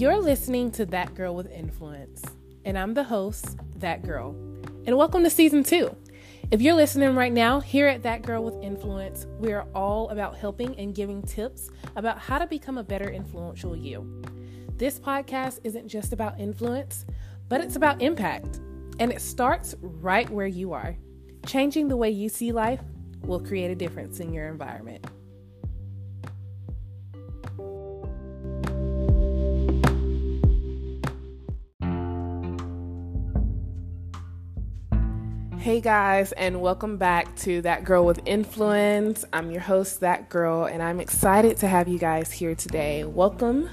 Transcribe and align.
You're 0.00 0.18
listening 0.18 0.70
to 0.70 0.86
That 0.86 1.14
Girl 1.14 1.34
with 1.34 1.52
Influence, 1.52 2.22
and 2.64 2.78
I'm 2.78 2.94
the 2.94 3.04
host, 3.04 3.58
That 3.76 4.02
Girl. 4.02 4.30
And 4.86 4.96
welcome 4.96 5.22
to 5.24 5.28
season 5.28 5.62
two. 5.62 5.94
If 6.50 6.62
you're 6.62 6.72
listening 6.72 7.14
right 7.14 7.30
now, 7.34 7.60
here 7.60 7.86
at 7.86 8.02
That 8.04 8.22
Girl 8.22 8.42
with 8.42 8.54
Influence, 8.64 9.26
we 9.38 9.52
are 9.52 9.66
all 9.74 10.08
about 10.08 10.38
helping 10.38 10.74
and 10.78 10.94
giving 10.94 11.22
tips 11.22 11.68
about 11.96 12.18
how 12.18 12.38
to 12.38 12.46
become 12.46 12.78
a 12.78 12.82
better 12.82 13.10
influential 13.10 13.76
you. 13.76 14.22
This 14.78 14.98
podcast 14.98 15.60
isn't 15.64 15.88
just 15.88 16.14
about 16.14 16.40
influence, 16.40 17.04
but 17.50 17.60
it's 17.60 17.76
about 17.76 18.00
impact. 18.00 18.58
And 19.00 19.12
it 19.12 19.20
starts 19.20 19.74
right 19.82 20.30
where 20.30 20.46
you 20.46 20.72
are. 20.72 20.96
Changing 21.44 21.88
the 21.88 21.96
way 21.98 22.08
you 22.08 22.30
see 22.30 22.52
life 22.52 22.80
will 23.20 23.40
create 23.40 23.70
a 23.70 23.74
difference 23.74 24.18
in 24.18 24.32
your 24.32 24.48
environment. 24.48 25.06
Hey 35.60 35.82
guys, 35.82 36.32
and 36.32 36.62
welcome 36.62 36.96
back 36.96 37.36
to 37.40 37.60
That 37.60 37.84
Girl 37.84 38.06
with 38.06 38.22
Influence. 38.24 39.26
I'm 39.30 39.50
your 39.50 39.60
host, 39.60 40.00
That 40.00 40.30
Girl, 40.30 40.64
and 40.64 40.82
I'm 40.82 41.00
excited 41.00 41.58
to 41.58 41.68
have 41.68 41.86
you 41.86 41.98
guys 41.98 42.32
here 42.32 42.54
today. 42.54 43.04
Welcome. 43.04 43.68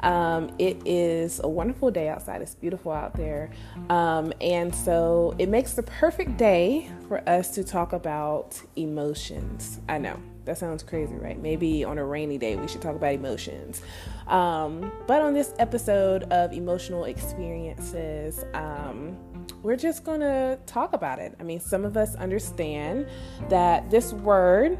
Um, 0.00 0.50
it 0.58 0.80
is 0.86 1.42
a 1.44 1.46
wonderful 1.46 1.90
day 1.90 2.08
outside. 2.08 2.40
It's 2.40 2.54
beautiful 2.54 2.90
out 2.90 3.12
there. 3.18 3.50
Um, 3.90 4.32
and 4.40 4.74
so 4.74 5.34
it 5.38 5.50
makes 5.50 5.74
the 5.74 5.82
perfect 5.82 6.38
day 6.38 6.90
for 7.06 7.20
us 7.28 7.50
to 7.56 7.64
talk 7.64 7.92
about 7.92 8.58
emotions. 8.76 9.78
I 9.90 9.98
know 9.98 10.18
that 10.46 10.56
sounds 10.56 10.82
crazy, 10.82 11.16
right? 11.16 11.38
Maybe 11.38 11.84
on 11.84 11.98
a 11.98 12.04
rainy 12.04 12.38
day 12.38 12.56
we 12.56 12.66
should 12.66 12.80
talk 12.80 12.96
about 12.96 13.12
emotions. 13.12 13.82
Um, 14.26 14.90
but 15.06 15.20
on 15.20 15.34
this 15.34 15.52
episode 15.58 16.22
of 16.32 16.54
Emotional 16.54 17.04
Experiences, 17.04 18.42
um, 18.54 19.18
we're 19.62 19.76
just 19.76 20.04
going 20.04 20.20
to 20.20 20.58
talk 20.66 20.92
about 20.92 21.18
it. 21.18 21.34
I 21.40 21.42
mean, 21.42 21.60
some 21.60 21.84
of 21.84 21.96
us 21.96 22.14
understand 22.16 23.08
that 23.48 23.90
this 23.90 24.12
word, 24.12 24.78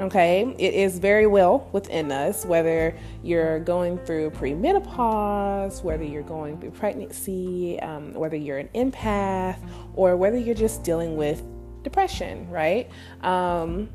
okay, 0.00 0.54
it 0.58 0.74
is 0.74 0.98
very 0.98 1.26
well 1.26 1.68
within 1.72 2.12
us, 2.12 2.44
whether 2.44 2.96
you're 3.22 3.60
going 3.60 3.98
through 3.98 4.30
premenopause, 4.30 5.82
whether 5.82 6.04
you're 6.04 6.22
going 6.22 6.60
through 6.60 6.72
pregnancy, 6.72 7.80
um, 7.80 8.12
whether 8.14 8.36
you're 8.36 8.58
an 8.58 8.68
empath, 8.74 9.58
or 9.94 10.16
whether 10.16 10.38
you're 10.38 10.54
just 10.54 10.82
dealing 10.82 11.16
with 11.16 11.42
depression, 11.82 12.50
right? 12.50 12.90
Um, 13.22 13.88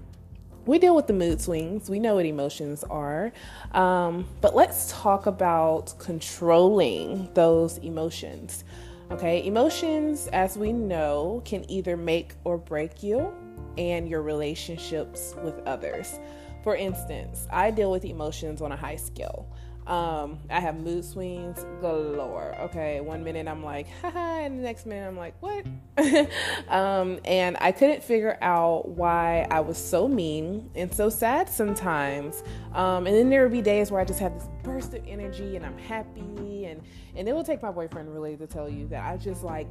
we 0.66 0.78
deal 0.78 0.96
with 0.96 1.08
the 1.08 1.14
mood 1.14 1.42
swings. 1.42 1.90
We 1.90 2.00
know 2.00 2.16
what 2.16 2.26
emotions 2.26 2.84
are. 2.84 3.32
Um, 3.72 4.28
but 4.42 4.56
let's 4.56 4.92
talk 4.92 5.26
about 5.26 5.94
controlling 5.98 7.34
those 7.34 7.80
emotions. 7.80 8.64
Okay, 9.12 9.45
emotions, 9.45 10.28
as 10.31 10.58
we 10.58 10.72
know, 10.72 11.42
can 11.44 11.70
either 11.70 11.98
make 11.98 12.34
or 12.45 12.58
break 12.58 13.04
you 13.04 13.34
and 13.78 14.08
your 14.08 14.22
relationships 14.22 15.36
with 15.44 15.59
others. 15.66 16.18
For 16.64 16.78
instance, 16.78 17.45
I 17.52 17.72
deal 17.72 17.92
with 17.92 18.06
emotions 18.06 18.62
on 18.62 18.72
a 18.72 18.78
high 18.78 18.95
scale. 18.95 19.50
Um, 19.88 20.38
I 20.50 20.60
have 20.60 20.80
mood 20.80 21.04
swings 21.04 21.66
galore. 21.82 22.56
Okay, 22.62 23.02
one 23.02 23.24
minute 23.24 23.48
I'm 23.48 23.64
like, 23.64 23.88
haha, 24.02 24.42
and 24.42 24.60
the 24.60 24.64
next 24.64 24.86
minute 24.86 25.08
I'm 25.08 25.18
like, 25.18 25.34
what? 25.42 25.66
um, 26.70 27.20
and 27.26 27.58
I 27.60 27.72
couldn't 27.72 28.04
figure 28.04 28.38
out 28.42 28.90
why 28.90 29.48
I 29.50 29.59
was 29.59 29.78
so 29.78 30.08
mean 30.08 30.70
and 30.76 30.94
so 30.94 31.09
sad 31.09 31.50
sometimes. 31.50 32.44
Um, 32.74 33.08
and 33.08 33.16
then 33.16 33.30
there 33.30 33.44
would 33.44 33.52
be 33.52 33.62
days 33.62 33.92
where 33.92 34.00
I 34.00 34.06
just 34.06 34.20
have 34.20 34.34
this 34.36 34.48
burst 34.64 34.94
of 34.94 35.04
energy 35.08 35.56
and 35.56 35.66
I'm 35.66 35.78
happy, 35.78 36.66
and 36.66 36.82
and 37.16 37.28
it 37.28 37.34
will 37.34 37.44
take 37.44 37.62
my 37.62 37.72
boyfriend 37.72 38.14
really 38.14 38.38
to 38.38 38.48
tell 38.48 38.70
you 38.70 38.88
that 38.90 39.03
I 39.03 39.18
just 39.18 39.44
like 39.44 39.70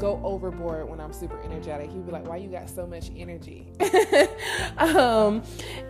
go 0.00 0.20
overboard 0.24 0.88
when 0.88 1.00
I'm 1.00 1.12
super 1.12 1.40
energetic. 1.42 1.90
He'd 1.90 2.04
be 2.04 2.12
like, 2.12 2.26
"Why 2.26 2.36
you 2.36 2.50
got 2.50 2.68
so 2.68 2.86
much 2.86 3.10
energy?" 3.16 3.68
um, 4.78 5.42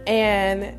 and 0.07 0.79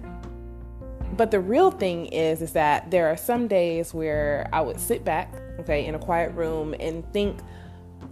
but 1.17 1.31
the 1.31 1.39
real 1.39 1.71
thing 1.71 2.05
is 2.07 2.41
is 2.41 2.53
that 2.53 2.91
there 2.91 3.07
are 3.07 3.17
some 3.17 3.47
days 3.47 3.93
where 3.93 4.47
I 4.53 4.61
would 4.61 4.79
sit 4.79 5.03
back, 5.03 5.33
okay, 5.59 5.85
in 5.85 5.95
a 5.95 5.99
quiet 5.99 6.33
room 6.33 6.75
and 6.79 7.03
think 7.11 7.39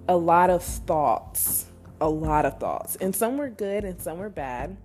a 0.08 0.18
lot 0.18 0.50
of 0.50 0.64
thoughts, 0.64 1.68
a 2.02 2.10
lot 2.10 2.46
of 2.46 2.60
thoughts. 2.60 2.96
And 2.98 3.16
some 3.16 3.38
were 3.38 3.50
good 3.50 3.84
and 3.84 4.02
some 4.02 4.18
were 4.18 4.30
bad. 4.30 4.76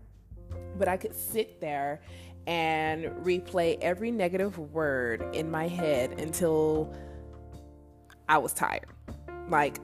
But 0.78 0.88
I 0.88 0.96
could 0.96 1.14
sit 1.14 1.60
there 1.60 2.00
and 2.46 3.04
replay 3.24 3.78
every 3.80 4.10
negative 4.10 4.58
word 4.58 5.34
in 5.34 5.50
my 5.50 5.68
head 5.68 6.18
until 6.18 6.94
I 8.28 8.38
was 8.38 8.52
tired. 8.52 8.86
Like 9.48 9.78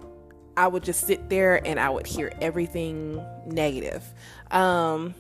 I 0.57 0.69
would 0.69 0.83
just 0.83 1.07
sit 1.07 1.29
there 1.29 1.67
and 1.67 1.79
I 1.79 1.91
would 1.91 2.07
hear 2.07 2.33
everything 2.41 3.25
negative. 3.47 4.03
Um, 4.51 5.15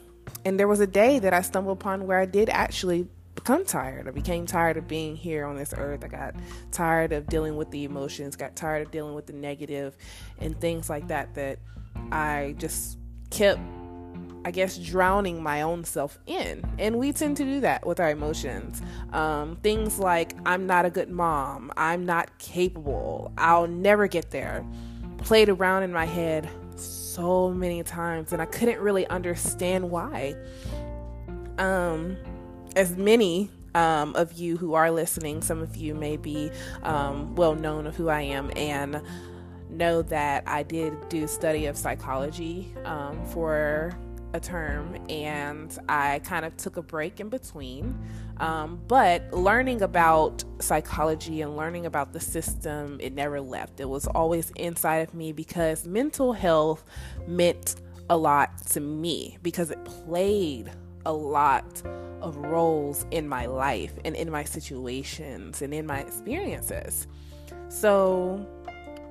and 0.46 0.60
there 0.60 0.68
was 0.68 0.78
a 0.78 0.86
day 0.86 1.18
that 1.18 1.34
I 1.34 1.40
stumbled 1.40 1.76
upon 1.76 2.06
where 2.06 2.20
I 2.20 2.24
did 2.24 2.48
actually 2.50 3.08
become 3.34 3.64
tired. 3.64 4.06
I 4.06 4.12
became 4.12 4.46
tired 4.46 4.76
of 4.76 4.86
being 4.86 5.16
here 5.16 5.44
on 5.44 5.56
this 5.56 5.74
earth. 5.76 6.04
I 6.04 6.06
got 6.06 6.36
tired 6.70 7.12
of 7.12 7.26
dealing 7.26 7.56
with 7.56 7.68
the 7.72 7.82
emotions, 7.82 8.36
got 8.36 8.54
tired 8.54 8.86
of 8.86 8.92
dealing 8.92 9.16
with 9.16 9.26
the 9.26 9.32
negative 9.32 9.96
and 10.38 10.58
things 10.60 10.88
like 10.88 11.08
that 11.08 11.34
that 11.34 11.58
I 12.12 12.54
just 12.58 12.96
kept 13.30 13.60
I 14.44 14.52
guess 14.52 14.78
drowning 14.78 15.42
my 15.42 15.62
own 15.62 15.82
self 15.82 16.20
in. 16.26 16.64
And 16.78 16.96
we 17.00 17.12
tend 17.12 17.38
to 17.38 17.44
do 17.44 17.58
that 17.62 17.84
with 17.84 17.98
our 17.98 18.10
emotions. 18.10 18.80
Um, 19.12 19.56
things 19.56 19.98
like, 19.98 20.34
I'm 20.46 20.68
not 20.68 20.84
a 20.84 20.90
good 20.90 21.10
mom, 21.10 21.72
I'm 21.76 22.06
not 22.06 22.38
capable, 22.38 23.32
I'll 23.36 23.66
never 23.66 24.06
get 24.06 24.30
there, 24.30 24.64
played 25.18 25.48
around 25.48 25.82
in 25.82 25.92
my 25.92 26.04
head 26.04 26.48
so 26.76 27.50
many 27.50 27.82
times 27.82 28.32
and 28.32 28.40
I 28.40 28.46
couldn't 28.46 28.80
really 28.80 29.06
understand 29.06 29.90
why. 29.90 30.36
Um, 31.58 32.16
as 32.74 32.96
many 32.96 33.50
um, 33.74 34.14
of 34.16 34.34
you 34.34 34.56
who 34.56 34.74
are 34.74 34.90
listening, 34.90 35.42
some 35.42 35.60
of 35.60 35.76
you 35.76 35.94
may 35.94 36.16
be 36.16 36.50
um, 36.82 37.34
well 37.34 37.54
known 37.54 37.86
of 37.86 37.96
who 37.96 38.08
I 38.08 38.22
am 38.22 38.50
and 38.56 39.00
know 39.70 40.02
that 40.02 40.44
I 40.46 40.62
did 40.62 41.08
do 41.08 41.26
study 41.26 41.66
of 41.66 41.76
psychology 41.76 42.72
um, 42.84 43.24
for 43.26 43.96
a 44.32 44.40
term 44.40 44.98
and 45.08 45.76
I 45.88 46.20
kind 46.20 46.44
of 46.44 46.56
took 46.56 46.76
a 46.76 46.82
break 46.82 47.20
in 47.20 47.28
between. 47.28 47.98
Um, 48.38 48.80
but 48.86 49.32
learning 49.32 49.82
about 49.82 50.44
psychology 50.58 51.40
and 51.40 51.56
learning 51.56 51.86
about 51.86 52.12
the 52.12 52.20
system, 52.20 52.98
it 53.00 53.14
never 53.14 53.40
left. 53.40 53.80
It 53.80 53.88
was 53.88 54.06
always 54.06 54.50
inside 54.56 55.08
of 55.08 55.14
me 55.14 55.32
because 55.32 55.86
mental 55.86 56.32
health 56.32 56.84
meant 57.26 57.76
a 58.10 58.16
lot 58.16 58.64
to 58.68 58.80
me 58.80 59.38
because 59.42 59.70
it 59.70 59.84
played 59.84 60.70
a 61.06 61.12
lot 61.12 61.82
of 62.20 62.36
roles 62.36 63.06
in 63.10 63.28
my 63.28 63.46
life 63.46 63.92
and 64.04 64.16
in 64.16 64.30
my 64.30 64.44
situations 64.44 65.62
and 65.62 65.72
in 65.72 65.86
my 65.86 66.00
experiences. 66.00 67.06
So, 67.68 68.46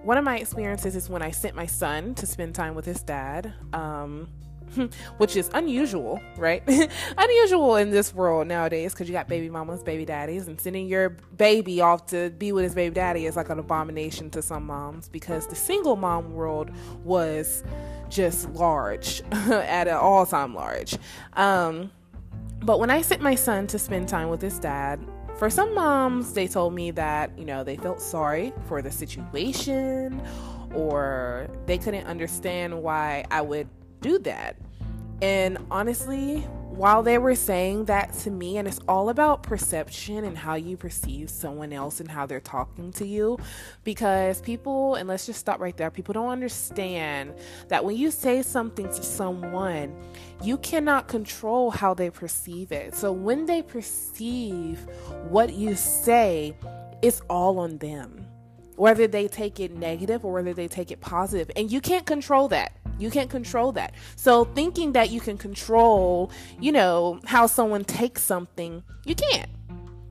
one 0.04 0.18
of 0.18 0.24
my 0.24 0.38
experiences 0.38 0.96
is 0.96 1.10
when 1.10 1.22
I 1.22 1.32
sent 1.32 1.56
my 1.56 1.66
son 1.66 2.14
to 2.16 2.28
spend 2.28 2.54
time 2.54 2.76
with 2.76 2.86
his 2.86 3.02
dad. 3.02 3.54
Um, 3.74 4.28
which 5.18 5.36
is 5.36 5.50
unusual, 5.54 6.22
right? 6.38 6.64
unusual 7.18 7.76
in 7.76 7.92
this 7.92 8.14
world 8.14 8.48
nowadays 8.48 8.94
because 8.94 9.08
you 9.08 9.14
got 9.14 9.28
baby 9.28 9.50
mamas, 9.50 9.84
baby 9.84 10.06
daddies, 10.06 10.48
and 10.48 10.60
sending 10.60 10.88
your 10.88 11.10
baby 11.38 11.82
off 11.82 12.06
to 12.08 12.30
be 12.32 12.52
with 12.52 12.64
his 12.64 12.76
baby 12.76 12.94
daddy 12.94 13.26
is 13.26 13.36
like 13.36 13.50
an 13.50 13.60
abomination 13.60 14.30
to 14.32 14.42
some 14.42 14.66
moms 14.66 15.10
because 15.10 15.48
the 15.48 15.56
single 15.56 15.96
mom 15.96 16.34
world 16.34 16.72
was 17.04 17.64
just 18.10 18.50
large 18.52 19.22
at 19.32 19.88
an 19.88 19.96
all 19.96 20.26
time 20.26 20.54
large. 20.54 20.98
Um, 21.34 21.92
but 22.62 22.80
when 22.80 22.90
I 22.90 23.02
sent 23.02 23.22
my 23.22 23.36
son 23.36 23.68
to 23.68 23.80
spend 23.80 24.10
time 24.10 24.30
with 24.30 24.42
his 24.42 24.58
dad, 24.60 25.00
for 25.38 25.50
some 25.50 25.76
moms, 25.76 26.34
they 26.34 26.48
told 26.48 26.74
me 26.74 26.92
that, 26.92 27.38
you 27.38 27.46
know, 27.46 27.64
they 27.64 27.76
felt 27.76 28.02
sorry 28.02 28.54
for 28.68 28.82
the 28.82 28.92
situation 28.92 30.22
or 30.74 31.50
they 31.66 31.78
couldn't 31.78 32.06
understand 32.06 32.82
why 32.82 33.26
I 33.32 33.42
would 33.42 33.68
do 34.02 34.18
that. 34.20 34.56
And 35.22 35.58
honestly, 35.72 36.46
while 36.76 37.04
they 37.04 37.18
were 37.18 37.36
saying 37.36 37.86
that 37.86 38.12
to 38.14 38.30
me, 38.30 38.58
and 38.58 38.68
it's 38.68 38.82
all 38.88 39.08
about 39.08 39.44
perception 39.44 40.26
and 40.26 40.38
how 40.38 40.56
you 40.56 40.76
perceive 40.76 41.30
someone 41.30 41.72
else 41.72 42.02
and 42.02 42.12
how 42.12 42.26
they're 42.26 42.42
talking 42.42 42.92
to 42.94 43.08
you, 43.08 43.38
because 43.86 44.42
people, 44.42 44.96
and 44.96 45.08
let's 45.08 45.26
just 45.26 45.40
stop 45.40 45.62
right 45.62 45.76
there, 45.78 45.90
people 45.90 46.12
don't 46.12 46.30
understand 46.30 47.34
that 47.70 47.86
when 47.86 47.96
you 47.96 48.12
say 48.12 48.42
something 48.42 48.88
to 48.88 49.04
someone, 49.04 49.96
you 50.44 50.58
cannot 50.58 51.08
control 51.08 51.72
how 51.72 51.94
they 51.94 52.10
perceive 52.10 52.74
it. 52.74 52.94
So 52.94 53.14
when 53.14 53.46
they 53.46 53.62
perceive 53.62 54.86
what 55.30 55.54
you 55.54 55.76
say, 55.76 56.58
it's 57.02 57.22
all 57.30 57.58
on 57.60 57.78
them. 57.78 58.28
Whether 58.76 59.08
they 59.08 59.30
take 59.30 59.62
it 59.62 59.72
negative 59.72 60.26
or 60.26 60.34
whether 60.34 60.54
they 60.54 60.68
take 60.68 60.92
it 60.92 61.00
positive, 61.00 61.50
and 61.56 61.72
you 61.72 61.80
can't 61.80 62.06
control 62.06 62.50
that 62.50 62.74
you 62.98 63.10
can't 63.10 63.30
control 63.30 63.72
that. 63.74 63.94
So 64.16 64.46
thinking 64.46 64.94
that 64.94 65.10
you 65.10 65.20
can 65.20 65.38
control, 65.38 66.32
you 66.60 66.72
know, 66.72 67.20
how 67.26 67.48
someone 67.48 67.84
takes 67.84 68.22
something, 68.24 68.84
you 69.06 69.16
can't. 69.16 69.50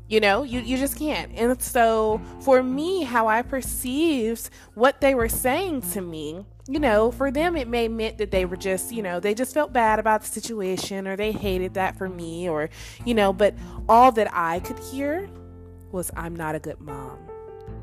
You 0.06 0.20
know, 0.20 0.42
you, 0.42 0.60
you 0.60 0.76
just 0.76 0.98
can't. 0.98 1.32
And 1.34 1.60
so 1.62 2.20
for 2.40 2.62
me, 2.62 3.04
how 3.04 3.26
I 3.26 3.40
perceived 3.42 4.50
what 4.74 5.00
they 5.00 5.14
were 5.14 5.30
saying 5.30 5.80
to 5.92 6.02
me, 6.02 6.44
you 6.68 6.78
know, 6.78 7.10
for 7.10 7.30
them 7.30 7.56
it 7.56 7.68
may 7.68 7.88
meant 7.88 8.18
that 8.18 8.30
they 8.30 8.44
were 8.44 8.56
just, 8.56 8.92
you 8.92 9.02
know, 9.02 9.18
they 9.18 9.34
just 9.34 9.54
felt 9.54 9.72
bad 9.72 9.98
about 9.98 10.20
the 10.20 10.26
situation 10.26 11.08
or 11.08 11.16
they 11.16 11.32
hated 11.32 11.74
that 11.74 11.96
for 11.96 12.08
me 12.08 12.48
or, 12.48 12.68
you 13.06 13.14
know, 13.14 13.32
but 13.32 13.54
all 13.88 14.12
that 14.12 14.28
I 14.32 14.60
could 14.60 14.78
hear 14.78 15.28
was 15.90 16.10
I'm 16.16 16.36
not 16.36 16.54
a 16.54 16.58
good 16.58 16.80
mom. 16.80 17.23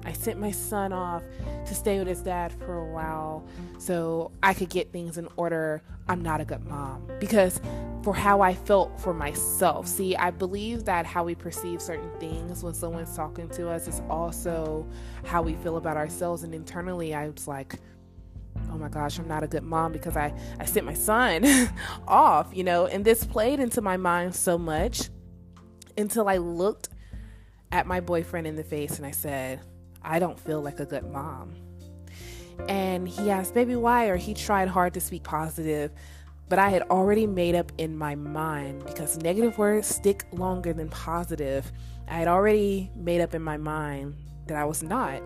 I 0.06 0.13
sent 0.13 0.39
my 0.39 0.51
son 0.51 0.94
off 0.94 1.24
to 1.65 1.75
stay 1.75 2.00
with 2.00 2.07
his 2.07 2.21
dad 2.21 2.53
for 2.53 2.77
a 2.77 2.92
while 2.92 3.45
so 3.77 4.31
I 4.42 4.53
could 4.53 4.69
get 4.69 4.92
things 4.92 5.18
in 5.18 5.27
order. 5.36 5.81
I'm 6.07 6.21
not 6.21 6.42
a 6.42 6.45
good 6.45 6.65
mom 6.68 7.07
because 7.19 7.62
for 8.03 8.15
how 8.15 8.42
I 8.42 8.53
felt 8.53 9.00
for 9.00 9.13
myself. 9.13 9.88
See, 9.88 10.15
I 10.15 10.31
believe 10.31 10.86
that 10.86 11.06
how 11.06 11.24
we 11.24 11.36
perceive 11.36 11.81
certain 11.81 12.09
things 12.19 12.63
when 12.63 12.74
someone's 12.74 13.15
talking 13.15 13.48
to 13.50 13.69
us 13.69 13.88
is 13.88 14.01
also 14.09 14.88
how 15.24 15.42
we 15.42 15.53
feel 15.56 15.77
about 15.77 15.98
ourselves. 15.98 16.44
And 16.44 16.54
internally, 16.54 17.13
I 17.13 17.27
was 17.30 17.47
like, 17.47 17.75
oh 18.71 18.77
my 18.77 18.89
gosh, 18.89 19.19
I'm 19.19 19.27
not 19.27 19.44
a 19.44 19.47
good 19.47 19.63
mom 19.63 19.92
because 19.92 20.18
I, 20.18 20.33
I 20.59 20.65
sent 20.65 20.86
my 20.86 20.94
son 20.95 21.45
off, 22.07 22.50
you 22.54 22.63
know, 22.63 22.88
and 22.88 23.06
this 23.06 23.24
played 23.24 23.59
into 23.59 23.81
my 23.81 23.97
mind 23.97 24.33
so 24.33 24.57
much 24.57 25.09
until 25.97 26.27
I 26.27 26.38
looked 26.38 26.89
at 27.71 27.86
my 27.86 28.00
boyfriend 28.00 28.47
in 28.47 28.56
the 28.56 28.63
face 28.63 28.97
and 28.97 29.06
I 29.06 29.12
said, 29.12 29.62
I 30.03 30.19
don't 30.19 30.39
feel 30.39 30.62
like 30.62 30.80
a 30.80 30.86
good 30.86 31.09
mom. 31.12 31.56
And 32.68 33.07
he 33.07 33.30
asked, 33.30 33.53
Baby, 33.53 33.75
why? 33.75 34.07
Or 34.07 34.18
he 34.18 34.33
tried 34.33 34.68
hard 34.68 34.94
to 34.94 35.01
speak 35.01 35.24
positive, 35.24 35.92
but 36.50 36.59
I 36.59 36.69
had 36.69 36.83
already 36.83 37.25
made 37.25 37.56
up 37.56 37.71
in 37.77 37.98
my 37.98 38.15
mind 38.15 38.86
because 38.86 39.18
negative 39.18 39.57
words 39.57 39.88
stick 39.88 40.25
longer 40.31 40.74
than 40.74 40.89
positive. 40.89 41.71
I 42.07 42.15
had 42.15 42.27
already 42.27 42.92
made 42.95 43.21
up 43.21 43.33
in 43.33 43.42
my 43.42 43.57
mind 43.57 44.15
that 44.48 44.57
I 44.57 44.65
was 44.65 44.83
not. 44.83 45.21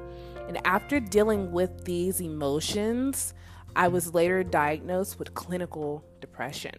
And 0.47 0.59
after 0.65 0.99
dealing 0.99 1.51
with 1.51 1.85
these 1.85 2.21
emotions, 2.21 3.33
I 3.75 3.87
was 3.87 4.13
later 4.13 4.43
diagnosed 4.43 5.17
with 5.17 5.33
clinical 5.33 6.03
depression. 6.21 6.75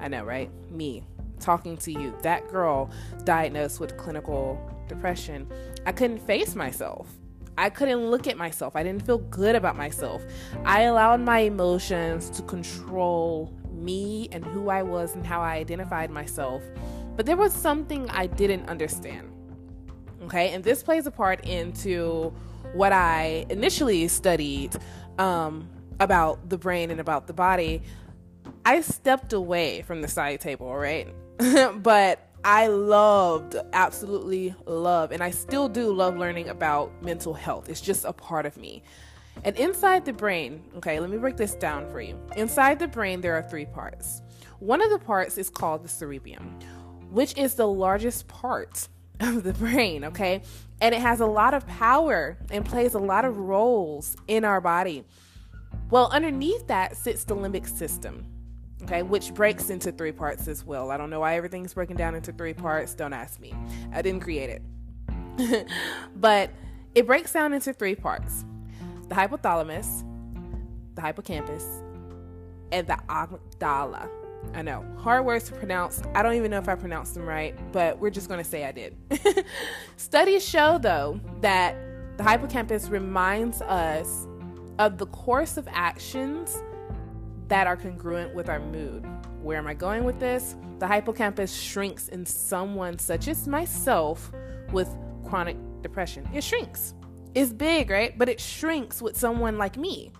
I 0.00 0.08
know, 0.08 0.24
right? 0.24 0.50
Me 0.70 1.04
talking 1.40 1.76
to 1.78 1.92
you, 1.92 2.14
that 2.22 2.48
girl 2.48 2.90
diagnosed 3.24 3.80
with 3.80 3.96
clinical 3.96 4.58
depression. 4.90 5.48
I 5.86 5.92
couldn't 5.92 6.18
face 6.18 6.54
myself. 6.54 7.08
I 7.56 7.70
couldn't 7.70 8.10
look 8.10 8.26
at 8.26 8.36
myself. 8.36 8.76
I 8.76 8.82
didn't 8.82 9.06
feel 9.06 9.18
good 9.18 9.54
about 9.54 9.76
myself. 9.76 10.22
I 10.64 10.82
allowed 10.82 11.20
my 11.20 11.40
emotions 11.40 12.30
to 12.30 12.42
control 12.42 13.54
me 13.70 14.28
and 14.32 14.44
who 14.44 14.68
I 14.68 14.82
was 14.82 15.14
and 15.14 15.26
how 15.26 15.40
I 15.40 15.56
identified 15.56 16.10
myself. 16.10 16.62
But 17.16 17.26
there 17.26 17.36
was 17.36 17.52
something 17.52 18.08
I 18.10 18.26
didn't 18.26 18.68
understand. 18.68 19.30
Okay, 20.24 20.50
and 20.50 20.62
this 20.62 20.82
plays 20.82 21.06
a 21.06 21.10
part 21.10 21.44
into 21.44 22.32
what 22.72 22.92
I 22.92 23.46
initially 23.48 24.06
studied 24.08 24.76
um, 25.18 25.68
about 25.98 26.48
the 26.48 26.58
brain 26.58 26.90
and 26.90 27.00
about 27.00 27.26
the 27.26 27.32
body. 27.32 27.82
I 28.64 28.80
stepped 28.80 29.32
away 29.32 29.82
from 29.82 30.02
the 30.02 30.08
side 30.08 30.40
table, 30.40 30.74
right? 30.74 31.08
but 31.82 32.29
I 32.44 32.68
loved, 32.68 33.56
absolutely 33.74 34.54
love, 34.64 35.12
and 35.12 35.22
I 35.22 35.30
still 35.30 35.68
do 35.68 35.92
love 35.92 36.16
learning 36.16 36.48
about 36.48 36.90
mental 37.02 37.34
health. 37.34 37.68
It's 37.68 37.82
just 37.82 38.06
a 38.06 38.14
part 38.14 38.46
of 38.46 38.56
me. 38.56 38.82
And 39.44 39.56
inside 39.56 40.06
the 40.06 40.14
brain, 40.14 40.62
okay, 40.76 41.00
let 41.00 41.10
me 41.10 41.18
break 41.18 41.36
this 41.36 41.54
down 41.54 41.90
for 41.90 42.00
you. 42.00 42.18
Inside 42.36 42.78
the 42.78 42.88
brain, 42.88 43.20
there 43.20 43.34
are 43.34 43.42
three 43.42 43.66
parts. 43.66 44.22
One 44.58 44.82
of 44.82 44.90
the 44.90 44.98
parts 44.98 45.36
is 45.36 45.50
called 45.50 45.84
the 45.84 45.88
cerebrum, 45.88 46.58
which 47.10 47.36
is 47.36 47.54
the 47.54 47.68
largest 47.68 48.26
part 48.26 48.88
of 49.20 49.42
the 49.42 49.52
brain, 49.52 50.04
okay? 50.04 50.42
And 50.80 50.94
it 50.94 51.00
has 51.02 51.20
a 51.20 51.26
lot 51.26 51.52
of 51.52 51.66
power 51.66 52.38
and 52.50 52.64
plays 52.64 52.94
a 52.94 52.98
lot 52.98 53.26
of 53.26 53.36
roles 53.36 54.16
in 54.28 54.46
our 54.46 54.62
body. 54.62 55.04
Well, 55.90 56.08
underneath 56.10 56.66
that 56.68 56.96
sits 56.96 57.24
the 57.24 57.36
limbic 57.36 57.68
system 57.68 58.26
okay, 58.82 59.02
which 59.02 59.34
breaks 59.34 59.70
into 59.70 59.92
three 59.92 60.12
parts 60.12 60.48
as 60.48 60.64
well. 60.64 60.90
I 60.90 60.96
don't 60.96 61.10
know 61.10 61.20
why 61.20 61.36
everything's 61.36 61.74
broken 61.74 61.96
down 61.96 62.14
into 62.14 62.32
three 62.32 62.54
parts. 62.54 62.94
Don't 62.94 63.12
ask 63.12 63.40
me. 63.40 63.54
I 63.92 64.02
didn't 64.02 64.20
create 64.20 64.50
it. 65.38 65.66
but 66.16 66.50
it 66.94 67.06
breaks 67.06 67.32
down 67.32 67.52
into 67.52 67.72
three 67.72 67.94
parts 67.94 68.44
the 69.08 69.14
hypothalamus, 69.14 70.04
the 70.94 71.02
hippocampus, 71.02 71.64
and 72.72 72.86
the 72.86 72.98
amygdala. 73.08 74.08
I 74.54 74.62
know, 74.62 74.84
hard 74.98 75.24
words 75.24 75.44
to 75.48 75.54
pronounce. 75.54 76.02
I 76.14 76.22
don't 76.22 76.34
even 76.34 76.50
know 76.50 76.58
if 76.58 76.68
I 76.68 76.74
pronounced 76.74 77.14
them 77.14 77.26
right, 77.26 77.54
but 77.72 77.98
we're 77.98 78.10
just 78.10 78.28
going 78.28 78.42
to 78.42 78.48
say 78.48 78.64
I 78.64 78.72
did. 78.72 78.96
Studies 79.96 80.46
show, 80.46 80.78
though, 80.78 81.20
that 81.40 81.76
the 82.16 82.24
hippocampus 82.24 82.88
reminds 82.88 83.60
us 83.62 84.26
of 84.78 84.96
the 84.98 85.06
course 85.06 85.56
of 85.56 85.68
actions 85.70 86.62
that 87.50 87.66
are 87.66 87.76
congruent 87.76 88.32
with 88.34 88.48
our 88.48 88.60
mood. 88.60 89.04
Where 89.42 89.58
am 89.58 89.66
I 89.66 89.74
going 89.74 90.04
with 90.04 90.20
this? 90.20 90.54
The 90.78 90.86
hippocampus 90.86 91.52
shrinks 91.52 92.08
in 92.08 92.24
someone 92.24 92.98
such 92.98 93.26
as 93.26 93.46
myself 93.48 94.30
with 94.72 94.88
chronic 95.26 95.56
depression. 95.82 96.28
It 96.32 96.44
shrinks. 96.44 96.94
It's 97.34 97.52
big, 97.52 97.90
right? 97.90 98.16
But 98.16 98.28
it 98.28 98.40
shrinks 98.40 99.02
with 99.02 99.16
someone 99.16 99.58
like 99.58 99.76
me. 99.76 100.12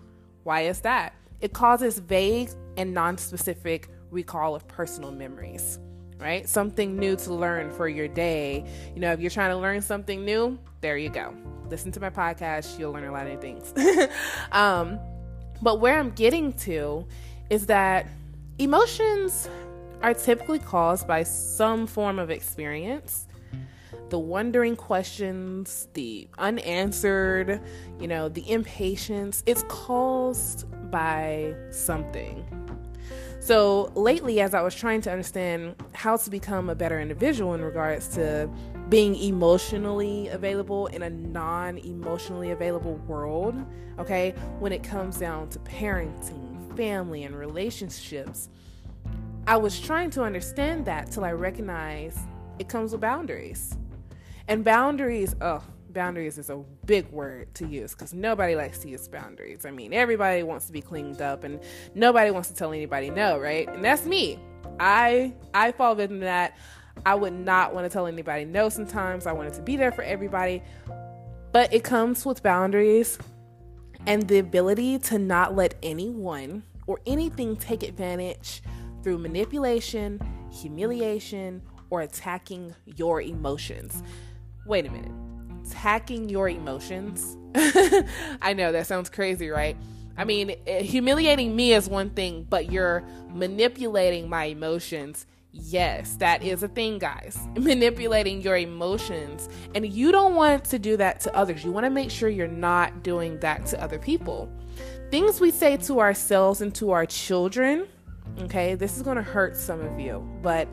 Why 0.43 0.61
is 0.61 0.81
that? 0.81 1.13
It 1.39 1.53
causes 1.53 1.99
vague 1.99 2.51
and 2.75 2.93
non-specific 2.93 3.87
recall 4.09 4.53
of 4.53 4.67
personal 4.67 5.11
memories, 5.11 5.79
right? 6.19 6.47
Something 6.49 6.97
new 6.97 7.15
to 7.15 7.33
learn 7.33 7.71
for 7.71 7.87
your 7.87 8.09
day. 8.09 8.65
You 8.93 8.99
know, 8.99 9.13
if 9.13 9.21
you're 9.21 9.31
trying 9.31 9.51
to 9.51 9.57
learn 9.57 9.81
something 9.81 10.25
new, 10.25 10.59
there 10.81 10.97
you 10.97 11.09
go. 11.09 11.33
Listen 11.69 11.93
to 11.93 12.01
my 12.01 12.09
podcast, 12.09 12.77
you'll 12.77 12.91
learn 12.91 13.05
a 13.05 13.11
lot 13.11 13.27
of 13.27 13.39
things. 13.39 13.73
um, 14.51 14.99
but 15.61 15.79
where 15.79 15.99
I'm 15.99 16.11
getting 16.11 16.53
to 16.53 17.05
is 17.49 17.67
that 17.67 18.07
emotions 18.57 19.49
are 20.01 20.13
typically 20.13 20.59
caused 20.59 21.07
by 21.07 21.23
some 21.23 21.85
form 21.85 22.19
of 22.19 22.29
experience. 22.29 23.27
The 24.09 24.19
wondering 24.19 24.75
questions, 24.75 25.87
the 25.93 26.27
unanswered, 26.37 27.61
you 27.99 28.07
know, 28.07 28.27
the 28.29 28.49
impatience, 28.49 29.43
it's 29.45 29.63
caused 29.69 30.65
by 30.91 31.55
something. 31.69 32.45
So, 33.39 33.91
lately, 33.95 34.39
as 34.39 34.53
I 34.53 34.61
was 34.61 34.75
trying 34.75 35.01
to 35.01 35.11
understand 35.11 35.75
how 35.93 36.17
to 36.17 36.29
become 36.29 36.69
a 36.69 36.75
better 36.75 36.99
individual 36.99 37.55
in 37.55 37.61
regards 37.61 38.07
to 38.09 38.47
being 38.91 39.15
emotionally 39.15 40.27
available 40.27 40.87
in 40.87 41.03
a 41.03 41.09
non 41.09 41.77
emotionally 41.77 42.51
available 42.51 42.95
world, 43.07 43.55
okay, 43.97 44.35
when 44.59 44.73
it 44.73 44.83
comes 44.83 45.17
down 45.17 45.47
to 45.49 45.59
parenting, 45.59 46.75
family, 46.75 47.23
and 47.23 47.33
relationships, 47.33 48.49
I 49.47 49.55
was 49.55 49.79
trying 49.79 50.09
to 50.11 50.23
understand 50.23 50.85
that 50.85 51.09
till 51.09 51.23
I 51.23 51.31
recognized 51.31 52.19
it 52.59 52.67
comes 52.67 52.91
with 52.91 52.99
boundaries. 52.99 53.77
And 54.49 54.65
boundaries, 54.65 55.37
oh, 55.39 55.63
boundaries 55.89 56.37
is 56.37 56.49
a 56.49 56.57
big 56.85 57.09
word 57.11 57.55
to 57.55 57.65
use 57.65 57.93
because 57.93 58.13
nobody 58.13 58.55
likes 58.55 58.79
to 58.79 58.89
use 58.89 59.07
boundaries. 59.07 59.65
I 59.65 59.71
mean, 59.71 59.93
everybody 59.93 60.43
wants 60.43 60.65
to 60.65 60.73
be 60.73 60.81
cleaned 60.81 61.21
up 61.21 61.45
and 61.45 61.61
nobody 61.95 62.29
wants 62.29 62.49
to 62.49 62.55
tell 62.55 62.73
anybody 62.73 63.09
no, 63.09 63.39
right? 63.39 63.69
And 63.69 63.83
that's 63.83 64.05
me. 64.05 64.37
I 64.81 65.33
I 65.53 65.71
fall 65.71 65.95
to 65.95 66.07
that. 66.07 66.57
I 67.05 67.15
would 67.15 67.33
not 67.33 67.73
want 67.73 67.85
to 67.85 67.89
tell 67.89 68.07
anybody 68.07 68.45
no 68.45 68.69
sometimes. 68.69 69.25
I 69.25 69.31
wanted 69.31 69.53
to 69.55 69.61
be 69.61 69.77
there 69.77 69.91
for 69.91 70.03
everybody. 70.03 70.61
But 71.51 71.73
it 71.73 71.83
comes 71.83 72.25
with 72.25 72.43
boundaries 72.43 73.17
and 74.07 74.27
the 74.27 74.39
ability 74.39 74.99
to 74.99 75.19
not 75.19 75.55
let 75.55 75.75
anyone 75.83 76.63
or 76.87 76.99
anything 77.05 77.55
take 77.55 77.83
advantage 77.83 78.61
through 79.03 79.17
manipulation, 79.17 80.19
humiliation, 80.51 81.61
or 81.89 82.01
attacking 82.01 82.73
your 82.85 83.21
emotions. 83.21 84.01
Wait 84.65 84.85
a 84.85 84.91
minute 84.91 85.11
attacking 85.71 86.29
your 86.29 86.49
emotions. 86.49 87.37
I 88.41 88.53
know 88.53 88.71
that 88.71 88.87
sounds 88.87 89.09
crazy, 89.09 89.49
right? 89.49 89.77
I 90.17 90.25
mean, 90.25 90.55
eh, 90.67 90.81
humiliating 90.81 91.55
me 91.55 91.73
is 91.73 91.87
one 91.87 92.09
thing, 92.11 92.45
but 92.49 92.71
you're 92.71 93.03
manipulating 93.29 94.29
my 94.29 94.45
emotions. 94.45 95.25
Yes, 95.53 96.15
that 96.15 96.43
is 96.43 96.63
a 96.63 96.67
thing, 96.67 96.97
guys. 96.97 97.37
Manipulating 97.57 98.41
your 98.41 98.57
emotions. 98.57 99.49
And 99.75 99.85
you 99.85 100.11
don't 100.11 100.35
want 100.35 100.63
to 100.65 100.79
do 100.79 100.97
that 100.97 101.19
to 101.21 101.35
others. 101.35 101.63
You 101.63 101.71
want 101.71 101.85
to 101.85 101.89
make 101.89 102.09
sure 102.09 102.29
you're 102.29 102.47
not 102.47 103.03
doing 103.03 103.39
that 103.41 103.65
to 103.67 103.81
other 103.81 103.99
people. 103.99 104.51
Things 105.09 105.41
we 105.41 105.51
say 105.51 105.77
to 105.77 105.99
ourselves 105.99 106.61
and 106.61 106.73
to 106.75 106.91
our 106.91 107.05
children, 107.05 107.87
okay, 108.39 108.75
this 108.75 108.95
is 108.95 109.03
going 109.03 109.17
to 109.17 109.23
hurt 109.23 109.57
some 109.57 109.81
of 109.81 109.99
you, 109.99 110.27
but 110.41 110.67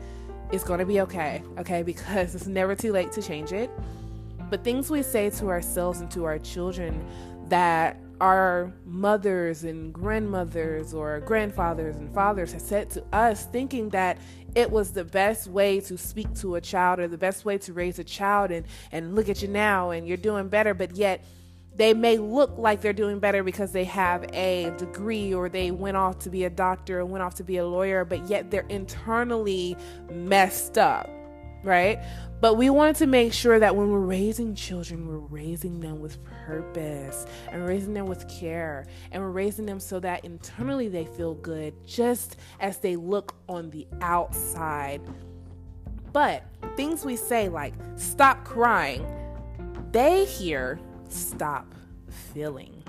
it's 0.51 0.63
going 0.63 0.79
to 0.79 0.85
be 0.85 1.01
okay, 1.01 1.43
okay, 1.57 1.83
because 1.91 2.35
it's 2.35 2.47
never 2.47 2.75
too 2.75 2.93
late 2.93 3.11
to 3.13 3.21
change 3.21 3.51
it 3.51 3.69
but 4.49 4.63
things 4.63 4.89
we 4.89 5.03
say 5.03 5.29
to 5.29 5.49
ourselves 5.49 6.01
and 6.01 6.09
to 6.11 6.25
our 6.25 6.39
children 6.39 7.05
that 7.47 7.97
our 8.21 8.73
mothers 8.85 9.63
and 9.63 9.93
grandmothers 9.93 10.93
or 10.93 11.19
grandfathers 11.21 11.95
and 11.95 12.13
fathers 12.13 12.51
have 12.53 12.61
said 12.61 12.89
to 12.91 13.03
us, 13.13 13.45
thinking 13.45 13.89
that 13.89 14.17
it 14.55 14.69
was 14.69 14.91
the 14.91 15.03
best 15.03 15.47
way 15.47 15.79
to 15.79 15.97
speak 15.97 16.33
to 16.35 16.55
a 16.55 16.61
child 16.61 16.99
or 16.99 17.07
the 17.07 17.17
best 17.17 17.45
way 17.45 17.57
to 17.57 17.73
raise 17.73 17.99
a 17.99 18.03
child 18.03 18.51
and 18.51 18.65
and 18.91 19.15
look 19.15 19.29
at 19.29 19.41
you 19.41 19.47
now 19.47 19.91
and 19.91 20.07
you're 20.07 20.17
doing 20.17 20.47
better 20.47 20.73
but 20.73 20.95
yet 20.95 21.23
they 21.75 21.93
may 21.93 22.17
look 22.17 22.57
like 22.57 22.81
they're 22.81 22.91
doing 22.91 23.19
better 23.19 23.43
because 23.43 23.71
they 23.71 23.83
have 23.83 24.23
a 24.33 24.73
degree 24.77 25.33
or 25.33 25.49
they 25.49 25.71
went 25.71 25.95
off 25.95 26.19
to 26.19 26.29
be 26.29 26.43
a 26.45 26.49
doctor 26.49 26.99
or 26.99 27.05
went 27.05 27.23
off 27.23 27.35
to 27.35 27.43
be 27.43 27.57
a 27.57 27.65
lawyer 27.65 28.03
but 28.03 28.27
yet 28.27 28.49
they're 28.49 28.65
internally 28.69 29.77
messed 30.09 30.77
up 30.77 31.09
right 31.63 31.99
but 32.41 32.55
we 32.55 32.69
wanted 32.69 32.95
to 32.97 33.07
make 33.07 33.33
sure 33.33 33.59
that 33.59 33.75
when 33.75 33.91
we're 33.91 33.99
raising 33.99 34.55
children, 34.55 35.05
we're 35.07 35.17
raising 35.17 35.81
them 35.81 35.99
with 35.99 36.23
purpose 36.23 37.25
and 37.51 37.67
raising 37.67 37.93
them 37.93 38.05
with 38.05 38.29
care. 38.29 38.87
And 39.11 39.21
we're 39.21 39.31
raising 39.31 39.65
them 39.65 39.79
so 39.79 39.99
that 39.99 40.23
internally 40.23 40.87
they 40.87 41.05
feel 41.05 41.33
good 41.35 41.73
just 41.85 42.37
as 42.61 42.77
they 42.77 42.95
look 42.95 43.35
on 43.49 43.69
the 43.71 43.85
outside. 43.99 45.01
But 46.13 46.43
things 46.77 47.03
we 47.03 47.17
say 47.17 47.49
like, 47.49 47.73
stop 47.97 48.45
crying, 48.45 49.05
they 49.91 50.23
hear, 50.23 50.79
stop 51.09 51.75
feeling. 52.33 52.83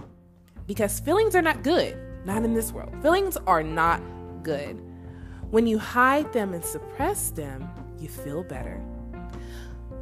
Because 0.69 1.01
feelings 1.01 1.35
are 1.35 1.43
not 1.43 1.65
good, 1.65 1.99
not 2.25 2.45
in 2.45 2.55
this 2.55 2.71
world. 2.71 2.95
Feelings 3.03 3.37
are 3.49 3.65
not 3.65 4.01
good. 4.45 4.81
When 5.51 5.67
you 5.67 5.81
hide 5.81 6.33
them 6.33 6.55
and 6.55 6.65
suppress 6.65 7.31
them, 7.31 7.69
you 8.01 8.09
feel 8.09 8.43
better. 8.43 8.81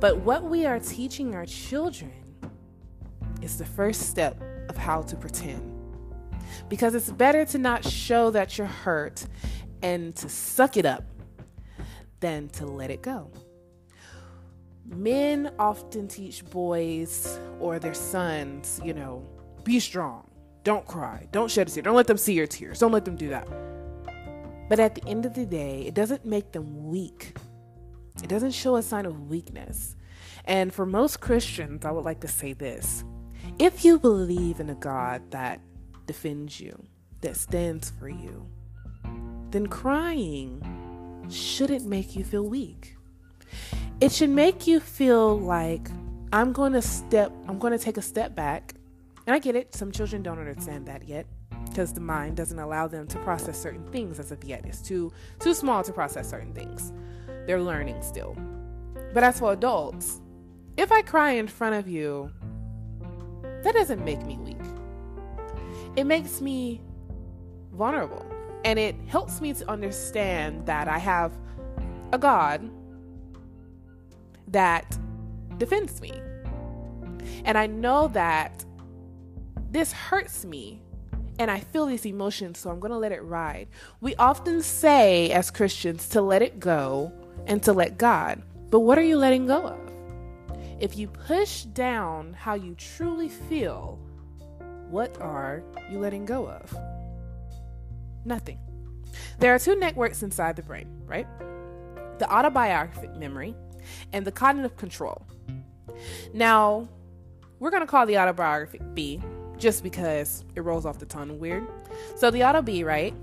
But 0.00 0.18
what 0.18 0.44
we 0.44 0.64
are 0.64 0.78
teaching 0.78 1.34
our 1.34 1.46
children 1.46 2.12
is 3.42 3.58
the 3.58 3.64
first 3.64 4.08
step 4.08 4.40
of 4.68 4.76
how 4.76 5.02
to 5.02 5.16
pretend. 5.16 5.74
Because 6.68 6.94
it's 6.94 7.10
better 7.10 7.44
to 7.46 7.58
not 7.58 7.84
show 7.84 8.30
that 8.30 8.56
you're 8.58 8.66
hurt 8.66 9.26
and 9.82 10.14
to 10.16 10.28
suck 10.28 10.76
it 10.76 10.86
up 10.86 11.04
than 12.20 12.48
to 12.50 12.66
let 12.66 12.90
it 12.90 13.02
go. 13.02 13.30
Men 14.84 15.52
often 15.58 16.08
teach 16.08 16.44
boys 16.46 17.38
or 17.60 17.78
their 17.78 17.94
sons, 17.94 18.80
you 18.84 18.94
know, 18.94 19.22
be 19.62 19.80
strong, 19.80 20.30
don't 20.64 20.86
cry, 20.86 21.28
don't 21.30 21.50
shed 21.50 21.68
a 21.68 21.70
tear, 21.70 21.82
don't 21.82 21.94
let 21.94 22.06
them 22.06 22.16
see 22.16 22.32
your 22.32 22.46
tears, 22.46 22.78
don't 22.78 22.92
let 22.92 23.04
them 23.04 23.16
do 23.16 23.28
that. 23.28 23.46
But 24.68 24.80
at 24.80 24.94
the 24.94 25.06
end 25.06 25.26
of 25.26 25.34
the 25.34 25.44
day, 25.44 25.82
it 25.82 25.94
doesn't 25.94 26.24
make 26.24 26.52
them 26.52 26.88
weak 26.88 27.36
it 28.22 28.28
doesn't 28.28 28.52
show 28.52 28.76
a 28.76 28.82
sign 28.82 29.06
of 29.06 29.28
weakness. 29.28 29.96
And 30.44 30.72
for 30.72 30.86
most 30.86 31.20
Christians, 31.20 31.84
I 31.84 31.90
would 31.90 32.04
like 32.04 32.20
to 32.20 32.28
say 32.28 32.52
this 32.52 33.04
if 33.58 33.84
you 33.84 33.98
believe 33.98 34.60
in 34.60 34.70
a 34.70 34.74
God 34.74 35.30
that 35.30 35.60
defends 36.06 36.60
you, 36.60 36.82
that 37.20 37.36
stands 37.36 37.90
for 37.90 38.08
you, 38.08 38.46
then 39.50 39.66
crying 39.66 41.26
shouldn't 41.30 41.86
make 41.86 42.16
you 42.16 42.24
feel 42.24 42.48
weak. 42.48 42.96
It 44.00 44.12
should 44.12 44.30
make 44.30 44.66
you 44.66 44.80
feel 44.80 45.38
like 45.38 45.88
I'm 46.32 46.52
going 46.52 46.72
to 46.72 46.82
step, 46.82 47.32
I'm 47.48 47.58
going 47.58 47.72
to 47.72 47.78
take 47.78 47.96
a 47.96 48.02
step 48.02 48.34
back. 48.34 48.74
And 49.26 49.34
I 49.34 49.38
get 49.38 49.56
it, 49.56 49.74
some 49.74 49.92
children 49.92 50.22
don't 50.22 50.38
understand 50.38 50.86
that 50.86 51.06
yet 51.06 51.26
because 51.68 51.92
the 51.92 52.00
mind 52.00 52.36
doesn't 52.36 52.58
allow 52.58 52.88
them 52.88 53.06
to 53.08 53.18
process 53.18 53.60
certain 53.60 53.84
things 53.90 54.18
as 54.18 54.32
of 54.32 54.42
yet. 54.44 54.64
It's 54.64 54.80
too 54.80 55.12
too 55.38 55.54
small 55.54 55.82
to 55.82 55.92
process 55.92 56.30
certain 56.30 56.52
things. 56.54 56.92
They're 57.48 57.62
learning 57.62 58.02
still. 58.02 58.36
But 59.14 59.24
as 59.24 59.38
for 59.38 59.54
adults, 59.54 60.20
if 60.76 60.92
I 60.92 61.00
cry 61.00 61.30
in 61.30 61.48
front 61.48 61.76
of 61.76 61.88
you, 61.88 62.30
that 63.62 63.72
doesn't 63.72 64.04
make 64.04 64.22
me 64.26 64.36
weak. 64.36 64.60
It 65.96 66.04
makes 66.04 66.42
me 66.42 66.82
vulnerable. 67.72 68.26
And 68.66 68.78
it 68.78 68.96
helps 69.06 69.40
me 69.40 69.54
to 69.54 69.70
understand 69.70 70.66
that 70.66 70.88
I 70.88 70.98
have 70.98 71.32
a 72.12 72.18
God 72.18 72.68
that 74.48 74.98
defends 75.56 76.02
me. 76.02 76.12
And 77.46 77.56
I 77.56 77.66
know 77.66 78.08
that 78.08 78.62
this 79.70 79.90
hurts 79.90 80.44
me 80.44 80.82
and 81.38 81.50
I 81.50 81.60
feel 81.60 81.86
these 81.86 82.04
emotions, 82.04 82.58
so 82.58 82.68
I'm 82.68 82.78
going 82.78 82.92
to 82.92 82.98
let 82.98 83.12
it 83.12 83.22
ride. 83.22 83.68
We 84.02 84.14
often 84.16 84.60
say 84.60 85.30
as 85.30 85.50
Christians 85.50 86.10
to 86.10 86.20
let 86.20 86.42
it 86.42 86.60
go 86.60 87.10
and 87.48 87.62
to 87.64 87.72
let 87.72 87.98
God. 87.98 88.42
But 88.70 88.80
what 88.80 88.98
are 88.98 89.02
you 89.02 89.16
letting 89.16 89.46
go 89.46 89.66
of? 89.66 89.80
If 90.78 90.96
you 90.96 91.08
push 91.08 91.64
down 91.64 92.34
how 92.34 92.54
you 92.54 92.74
truly 92.76 93.28
feel, 93.28 93.98
what 94.90 95.20
are 95.20 95.64
you 95.90 95.98
letting 95.98 96.24
go 96.24 96.46
of? 96.48 96.76
Nothing. 98.24 98.60
There 99.40 99.54
are 99.54 99.58
two 99.58 99.74
networks 99.76 100.22
inside 100.22 100.54
the 100.54 100.62
brain, 100.62 100.86
right? 101.04 101.26
The 102.18 102.30
autobiographic 102.32 103.16
memory 103.16 103.56
and 104.12 104.24
the 104.26 104.32
cognitive 104.32 104.76
control. 104.76 105.26
Now, 106.32 106.88
we're 107.58 107.70
going 107.70 107.82
to 107.82 107.86
call 107.86 108.06
the 108.06 108.18
autobiographic 108.18 108.82
B 108.94 109.20
just 109.56 109.82
because 109.82 110.44
it 110.54 110.60
rolls 110.60 110.86
off 110.86 110.98
the 110.98 111.06
tongue 111.06 111.38
weird. 111.40 111.66
So, 112.16 112.30
the 112.30 112.44
auto 112.44 112.62
B, 112.62 112.84
right, 112.84 113.14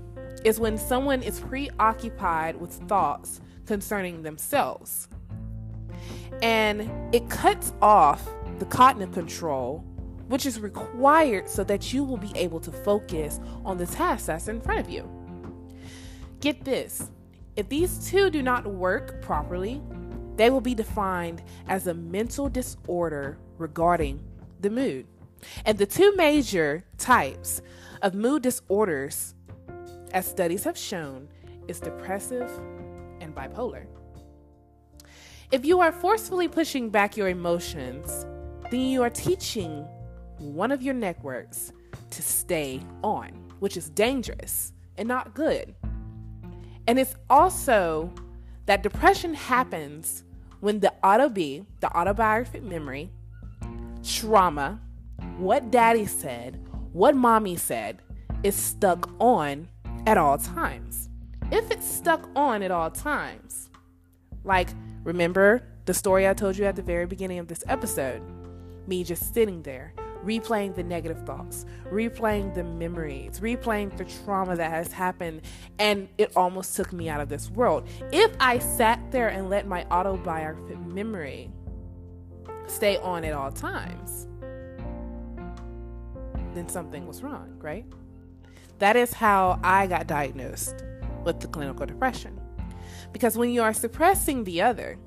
is 0.44 0.60
when 0.60 0.76
someone 0.76 1.22
is 1.22 1.40
preoccupied 1.40 2.60
with 2.60 2.72
thoughts 2.88 3.40
concerning 3.66 4.22
themselves. 4.22 5.08
And 6.42 6.90
it 7.14 7.28
cuts 7.28 7.72
off 7.82 8.26
the 8.58 8.66
cognitive 8.66 9.14
control, 9.14 9.84
which 10.28 10.46
is 10.46 10.60
required 10.60 11.48
so 11.48 11.64
that 11.64 11.92
you 11.92 12.04
will 12.04 12.16
be 12.16 12.32
able 12.34 12.60
to 12.60 12.72
focus 12.72 13.40
on 13.64 13.78
the 13.78 13.86
task 13.86 14.26
that's 14.26 14.48
in 14.48 14.60
front 14.60 14.80
of 14.80 14.90
you. 14.90 15.08
Get 16.40 16.64
this 16.64 17.10
if 17.56 17.70
these 17.70 18.10
two 18.10 18.28
do 18.28 18.42
not 18.42 18.66
work 18.66 19.22
properly, 19.22 19.80
they 20.36 20.50
will 20.50 20.60
be 20.60 20.74
defined 20.74 21.42
as 21.68 21.86
a 21.86 21.94
mental 21.94 22.50
disorder 22.50 23.38
regarding 23.56 24.22
the 24.60 24.68
mood. 24.68 25.06
And 25.64 25.78
the 25.78 25.86
two 25.86 26.14
major 26.16 26.84
types 26.98 27.62
of 28.02 28.14
mood 28.14 28.42
disorders, 28.42 29.34
as 30.12 30.26
studies 30.26 30.64
have 30.64 30.76
shown, 30.76 31.28
is 31.66 31.80
depressive 31.80 32.50
and 33.20 33.34
bipolar. 33.34 33.86
If 35.52 35.64
you 35.64 35.80
are 35.80 35.92
forcefully 35.92 36.48
pushing 36.48 36.90
back 36.90 37.16
your 37.16 37.28
emotions, 37.28 38.26
then 38.70 38.80
you 38.80 39.02
are 39.02 39.10
teaching 39.10 39.86
one 40.38 40.72
of 40.72 40.82
your 40.82 40.94
networks 40.94 41.72
to 42.10 42.22
stay 42.22 42.80
on, 43.02 43.28
which 43.60 43.76
is 43.76 43.88
dangerous 43.90 44.72
and 44.96 45.06
not 45.06 45.34
good. 45.34 45.74
And 46.88 46.98
it's 46.98 47.14
also 47.30 48.12
that 48.66 48.82
depression 48.82 49.34
happens 49.34 50.24
when 50.60 50.80
the 50.80 50.92
auto 51.04 51.28
B, 51.28 51.64
the 51.80 51.96
autobiographic 51.96 52.62
memory, 52.62 53.10
trauma, 54.02 54.80
what 55.38 55.70
daddy 55.70 56.06
said, 56.06 56.60
what 56.92 57.14
mommy 57.14 57.56
said, 57.56 58.02
is 58.42 58.54
stuck 58.54 59.10
on 59.20 59.68
at 60.06 60.18
all 60.18 60.38
times 60.38 61.08
if 61.50 61.70
it's 61.70 61.86
stuck 61.86 62.28
on 62.34 62.62
at 62.62 62.70
all 62.70 62.90
times. 62.90 63.70
Like, 64.44 64.70
remember 65.04 65.62
the 65.84 65.94
story 65.94 66.26
I 66.26 66.34
told 66.34 66.56
you 66.56 66.64
at 66.64 66.76
the 66.76 66.82
very 66.82 67.06
beginning 67.06 67.38
of 67.38 67.48
this 67.48 67.62
episode? 67.68 68.22
Me 68.86 69.04
just 69.04 69.32
sitting 69.34 69.62
there, 69.62 69.92
replaying 70.24 70.74
the 70.74 70.82
negative 70.82 71.24
thoughts, 71.24 71.66
replaying 71.90 72.54
the 72.54 72.64
memories, 72.64 73.40
replaying 73.40 73.96
the 73.96 74.04
trauma 74.24 74.56
that 74.56 74.70
has 74.70 74.92
happened, 74.92 75.42
and 75.78 76.08
it 76.18 76.32
almost 76.36 76.74
took 76.76 76.92
me 76.92 77.08
out 77.08 77.20
of 77.20 77.28
this 77.28 77.50
world. 77.50 77.88
If 78.12 78.32
I 78.40 78.58
sat 78.58 79.00
there 79.10 79.28
and 79.28 79.50
let 79.50 79.66
my 79.66 79.84
autobiographic 79.90 80.78
memory 80.86 81.50
stay 82.66 82.96
on 82.98 83.24
at 83.24 83.32
all 83.32 83.52
times, 83.52 84.26
then 86.54 86.68
something 86.68 87.06
was 87.06 87.22
wrong, 87.22 87.56
right? 87.60 87.84
That 88.78 88.96
is 88.96 89.12
how 89.12 89.60
I 89.62 89.86
got 89.86 90.06
diagnosed 90.06 90.84
with 91.26 91.40
the 91.40 91.48
clinical 91.48 91.84
depression. 91.84 92.40
Because 93.12 93.36
when 93.36 93.50
you 93.50 93.62
are 93.62 93.74
suppressing 93.74 94.44
the 94.44 94.62
other, 94.62 94.98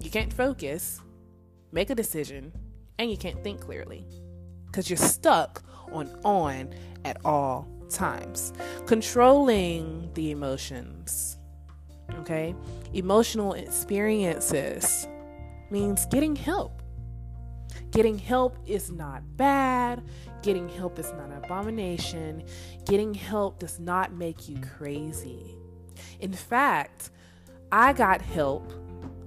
you 0.00 0.10
can't 0.10 0.32
focus, 0.32 1.00
make 1.70 1.90
a 1.90 1.94
decision, 1.94 2.52
and 2.98 3.10
you 3.10 3.16
can't 3.16 3.42
think 3.44 3.60
clearly. 3.60 4.06
Because 4.66 4.90
you're 4.90 4.96
stuck 4.96 5.62
on 5.92 6.10
on 6.24 6.74
at 7.04 7.18
all 7.24 7.68
times. 7.88 8.52
Controlling 8.86 10.10
the 10.14 10.32
emotions, 10.32 11.38
okay? 12.14 12.54
Emotional 12.92 13.52
experiences 13.52 15.06
means 15.70 16.06
getting 16.06 16.34
help. 16.34 16.82
Getting 17.90 18.18
help 18.18 18.58
is 18.66 18.90
not 18.90 19.22
bad. 19.36 20.02
Getting 20.42 20.68
help 20.68 20.98
is 20.98 21.12
not 21.12 21.30
an 21.30 21.40
abomination. 21.44 22.44
Getting 22.84 23.14
help 23.14 23.58
does 23.58 23.78
not 23.78 24.12
make 24.12 24.48
you 24.48 24.58
crazy. 24.76 25.56
In 26.20 26.32
fact, 26.32 27.10
I 27.72 27.92
got 27.92 28.22
help 28.22 28.72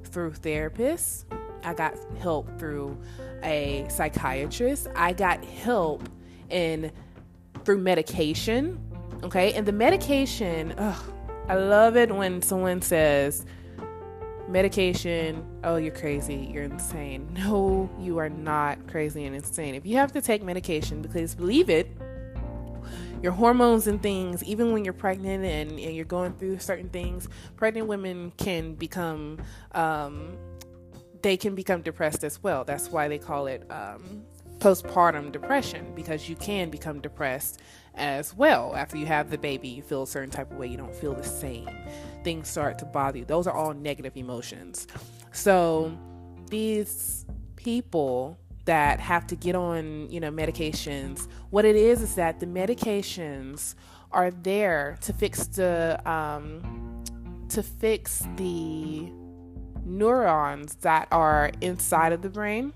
through 0.03 0.31
therapists. 0.31 1.25
I 1.63 1.73
got 1.73 1.95
help 2.19 2.57
through 2.57 2.97
a 3.43 3.85
psychiatrist. 3.89 4.87
I 4.95 5.13
got 5.13 5.43
help 5.43 6.07
in 6.49 6.91
through 7.65 7.79
medication. 7.79 8.79
Okay, 9.23 9.53
and 9.53 9.65
the 9.65 9.73
medication, 9.73 10.73
ugh, 10.77 11.13
I 11.49 11.55
love 11.55 11.97
it 11.97 12.15
when 12.15 12.41
someone 12.41 12.81
says, 12.81 13.45
medication, 14.47 15.45
oh, 15.63 15.75
you're 15.75 15.93
crazy, 15.93 16.49
you're 16.51 16.63
insane. 16.63 17.29
No, 17.39 17.89
you 17.99 18.17
are 18.17 18.29
not 18.29 18.87
crazy 18.87 19.25
and 19.25 19.35
insane. 19.35 19.75
If 19.75 19.85
you 19.85 19.97
have 19.97 20.11
to 20.13 20.21
take 20.21 20.43
medication, 20.43 21.01
because 21.01 21.35
believe 21.35 21.69
it, 21.69 21.91
your 23.21 23.31
hormones 23.31 23.87
and 23.87 24.01
things, 24.01 24.43
even 24.43 24.71
when 24.71 24.85
you're 24.85 24.93
pregnant 24.93 25.43
and, 25.43 25.71
and 25.79 25.95
you're 25.95 26.05
going 26.05 26.33
through 26.33 26.59
certain 26.59 26.89
things, 26.89 27.27
pregnant 27.57 27.87
women 27.87 28.31
can 28.37 28.75
become, 28.75 29.41
um, 29.73 30.37
they 31.21 31.35
can 31.35 31.55
become 31.55 31.81
depressed 31.81 32.23
as 32.23 32.41
well. 32.41 32.63
That's 32.63 32.89
why 32.89 33.07
they 33.07 33.17
call 33.17 33.47
it 33.47 33.69
um, 33.69 34.23
postpartum 34.59 35.31
depression 35.31 35.91
because 35.95 36.29
you 36.29 36.35
can 36.35 36.69
become 36.69 37.01
depressed 37.01 37.59
as 37.95 38.33
well. 38.35 38.75
After 38.75 38.97
you 38.97 39.05
have 39.05 39.29
the 39.29 39.37
baby 39.37 39.67
you 39.67 39.81
feel 39.81 40.03
a 40.03 40.07
certain 40.07 40.29
type 40.29 40.51
of 40.51 40.57
way 40.57 40.67
you 40.67 40.77
don't 40.77 40.95
feel 40.95 41.13
the 41.13 41.23
same. 41.23 41.69
Things 42.23 42.47
start 42.47 42.77
to 42.79 42.85
bother 42.85 43.19
you. 43.19 43.25
Those 43.25 43.47
are 43.47 43.55
all 43.55 43.73
negative 43.73 44.15
emotions. 44.15 44.87
So 45.31 45.97
these 46.49 47.25
people 47.55 48.37
that 48.69 48.99
have 48.99 49.25
to 49.25 49.35
get 49.35 49.55
on 49.55 50.07
you 50.11 50.19
know 50.19 50.29
medications 50.29 51.27
what 51.49 51.65
it 51.65 51.75
is 51.75 52.03
is 52.03 52.13
that 52.13 52.39
the 52.39 52.45
medications 52.45 53.73
are 54.11 54.29
there 54.29 54.95
to 55.01 55.11
fix 55.11 55.47
the 55.47 55.99
um, 56.05 57.03
to 57.49 57.63
fix 57.63 58.27
the 58.35 59.11
neurons 59.83 60.75
that 60.75 61.07
are 61.11 61.51
inside 61.61 62.13
of 62.13 62.21
the 62.21 62.29
brain 62.29 62.71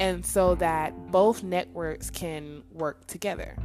and 0.00 0.24
so 0.24 0.54
that 0.54 1.12
both 1.12 1.42
networks 1.42 2.08
can 2.08 2.62
work 2.72 3.06
together. 3.06 3.56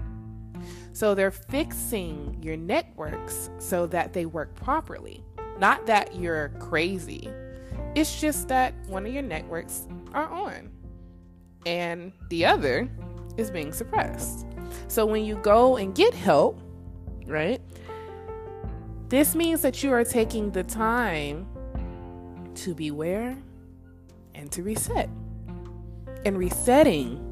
So 0.91 1.15
they're 1.15 1.31
fixing 1.31 2.37
your 2.43 2.57
networks 2.57 3.49
so 3.59 3.87
that 3.87 4.11
they 4.11 4.25
work 4.25 4.53
properly. 4.55 5.23
Not 5.57 5.85
that 5.87 6.15
you're 6.15 6.49
crazy. 6.59 7.29
It's 7.95 8.19
just 8.19 8.49
that 8.49 8.73
one 8.87 9.05
of 9.05 9.13
your 9.13 9.23
networks 9.23 9.87
are 10.13 10.29
on 10.29 10.69
and 11.65 12.11
the 12.29 12.45
other 12.45 12.89
is 13.37 13.51
being 13.51 13.71
suppressed. 13.71 14.45
So 14.87 15.05
when 15.05 15.25
you 15.25 15.35
go 15.35 15.77
and 15.77 15.93
get 15.93 16.13
help, 16.13 16.59
right? 17.25 17.61
This 19.09 19.35
means 19.35 19.61
that 19.61 19.83
you 19.83 19.91
are 19.93 20.03
taking 20.03 20.51
the 20.51 20.63
time 20.63 21.47
to 22.55 22.73
beware 22.73 23.37
and 24.35 24.51
to 24.51 24.63
reset. 24.63 25.09
And 26.25 26.37
resetting 26.37 27.23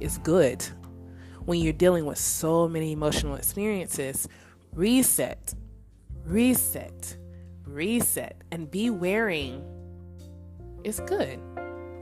is 0.00 0.18
good 0.18 0.64
when 1.44 1.60
you're 1.60 1.72
dealing 1.72 2.06
with 2.06 2.18
so 2.18 2.68
many 2.68 2.92
emotional 2.92 3.36
experiences. 3.36 4.28
Reset, 4.72 5.54
reset, 6.24 7.16
reset, 7.64 8.42
and 8.50 8.70
be 8.70 8.90
wearing 8.90 9.62
is 10.82 11.00
good. 11.00 11.38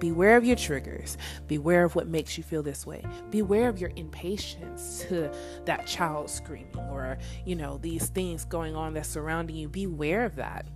Beware 0.02 0.37
of 0.37 0.44
your 0.44 0.56
triggers. 0.56 1.16
Beware 1.47 1.85
of 1.85 1.94
what 1.94 2.09
makes 2.09 2.37
you 2.37 2.42
feel 2.42 2.64
this 2.64 2.85
way. 2.85 3.04
Beware 3.30 3.68
of 3.68 3.78
your 3.78 3.92
impatience 3.94 5.04
to 5.09 5.30
that 5.64 5.87
child 5.87 6.28
screaming 6.28 6.76
or, 6.90 7.18
you 7.47 7.54
know, 7.54 7.78
these 7.78 8.09
things 8.09 8.44
going 8.44 8.75
on 8.75 8.94
that's 8.94 9.09
surrounding 9.09 9.54
you. 9.54 9.68
Beware 9.68 10.25
of 10.25 10.35
that. 10.35 10.66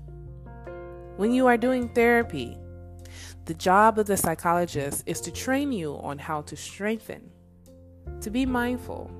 When 1.17 1.33
you 1.33 1.49
are 1.49 1.57
doing 1.57 1.89
therapy, 1.89 2.57
the 3.47 3.55
job 3.55 3.99
of 3.99 4.07
the 4.07 4.17
psychologist 4.17 5.03
is 5.07 5.21
to 5.23 5.33
train 5.33 5.73
you 5.73 5.95
on 5.97 6.19
how 6.19 6.43
to 6.43 6.55
strengthen, 6.57 7.29
to 8.21 8.31
be 8.31 8.47
mindful, 8.47 9.11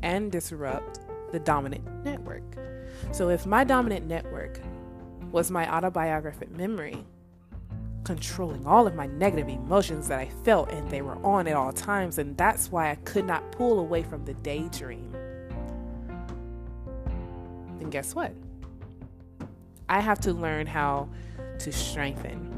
and 0.00 0.30
disrupt 0.30 1.00
the 1.32 1.40
dominant 1.40 2.04
network. 2.04 2.56
So, 3.10 3.30
if 3.30 3.46
my 3.46 3.64
dominant 3.64 4.06
network 4.06 4.60
was 5.32 5.50
my 5.50 5.68
autobiographic 5.68 6.52
memory, 6.52 7.04
controlling 8.08 8.66
all 8.66 8.86
of 8.86 8.94
my 8.94 9.04
negative 9.06 9.50
emotions 9.50 10.08
that 10.08 10.18
I 10.18 10.30
felt 10.42 10.72
and 10.72 10.90
they 10.90 11.02
were 11.02 11.22
on 11.22 11.46
at 11.46 11.54
all 11.54 11.74
times, 11.74 12.16
and 12.16 12.34
that's 12.38 12.72
why 12.72 12.90
I 12.90 12.94
could 12.94 13.26
not 13.26 13.52
pull 13.52 13.80
away 13.80 14.02
from 14.02 14.24
the 14.24 14.32
daydream, 14.32 15.12
then 17.78 17.90
guess 17.90 18.14
what? 18.14 18.32
I 19.90 20.00
have 20.00 20.20
to 20.20 20.32
learn 20.32 20.66
how 20.66 21.10
to 21.58 21.70
strengthen 21.70 22.50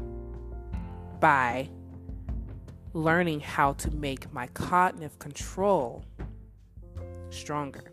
by 1.19 1.67
learning 2.93 3.41
how 3.41 3.73
to 3.73 3.91
make 3.91 4.31
my 4.31 4.47
cognitive 4.47 5.19
control 5.19 6.05
stronger. 7.29 7.91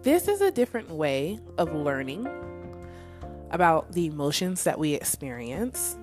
This 0.00 0.28
is 0.28 0.40
a 0.40 0.50
different 0.50 0.88
way 0.88 1.40
of 1.58 1.74
learning 1.74 2.26
about 3.52 3.92
the 3.92 4.06
emotions 4.06 4.64
that 4.64 4.78
we 4.78 4.94
experience. 4.94 5.96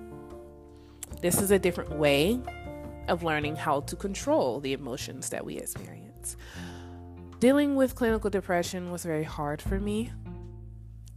This 1.20 1.40
is 1.40 1.50
a 1.50 1.58
different 1.58 1.92
way 1.96 2.40
of 3.08 3.22
learning 3.22 3.56
how 3.56 3.80
to 3.80 3.96
control 3.96 4.60
the 4.60 4.72
emotions 4.72 5.28
that 5.30 5.44
we 5.44 5.58
experience. 5.58 6.36
Dealing 7.40 7.74
with 7.74 7.94
clinical 7.94 8.30
depression 8.30 8.90
was 8.90 9.04
very 9.04 9.24
hard 9.24 9.60
for 9.60 9.80
me. 9.80 10.12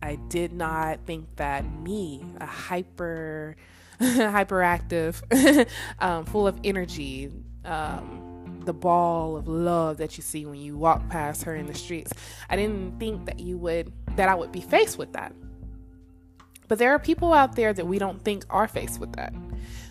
I 0.02 0.16
did 0.28 0.52
not 0.52 1.06
think 1.06 1.36
that 1.38 1.64
me, 1.80 2.26
a 2.42 2.46
hyper 2.46 3.56
hyperactive, 4.02 5.22
um, 6.00 6.26
full 6.26 6.48
of 6.48 6.60
energy, 6.64 7.32
um, 7.64 8.62
the 8.66 8.74
ball 8.74 9.38
of 9.38 9.48
love 9.48 9.98
that 9.98 10.18
you 10.18 10.24
see 10.24 10.46
when 10.46 10.60
you 10.60 10.78
walk 10.78 11.08
past 11.10 11.44
her 11.44 11.56
in 11.56 11.68
the 11.68 11.74
streets. 11.74 12.12
I 12.50 12.56
didn't 12.56 13.00
think 13.00 13.26
that 13.26 13.40
you 13.40 13.58
would, 13.58 13.94
that 14.16 14.30
I 14.30 14.36
would 14.36 14.52
be 14.52 14.62
faced 14.62 14.98
with 14.98 15.14
that. 15.14 15.34
But 16.74 16.80
there 16.80 16.96
are 16.96 16.98
people 16.98 17.34
out 17.34 17.56
there 17.56 17.72
that 17.72 17.86
we 17.86 18.00
don't 18.00 18.20
think 18.26 18.46
are 18.50 18.68
faced 18.68 19.00
with 19.00 19.14
that. 19.14 19.32